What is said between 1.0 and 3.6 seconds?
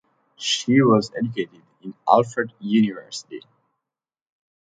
educated in Alfred University.